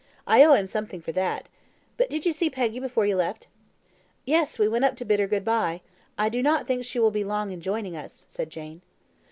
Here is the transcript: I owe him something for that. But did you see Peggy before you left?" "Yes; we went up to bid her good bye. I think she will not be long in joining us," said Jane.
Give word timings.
I 0.25 0.43
owe 0.43 0.53
him 0.55 0.65
something 0.65 0.99
for 0.99 1.11
that. 1.11 1.47
But 1.95 2.09
did 2.09 2.25
you 2.25 2.31
see 2.31 2.49
Peggy 2.49 2.79
before 2.79 3.05
you 3.05 3.15
left?" 3.15 3.45
"Yes; 4.25 4.57
we 4.57 4.67
went 4.67 4.83
up 4.83 4.95
to 4.95 5.05
bid 5.05 5.19
her 5.19 5.27
good 5.27 5.45
bye. 5.45 5.81
I 6.17 6.27
think 6.27 6.83
she 6.85 6.97
will 6.97 7.09
not 7.11 7.13
be 7.13 7.23
long 7.23 7.51
in 7.51 7.61
joining 7.61 7.95
us," 7.95 8.25
said 8.27 8.49
Jane. 8.49 8.81